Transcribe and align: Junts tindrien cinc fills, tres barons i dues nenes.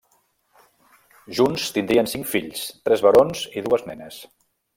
Junts 1.39 1.65
tindrien 1.75 2.09
cinc 2.15 2.25
fills, 2.33 2.65
tres 2.89 3.05
barons 3.09 3.45
i 3.55 3.65
dues 3.69 3.87
nenes. 3.93 4.21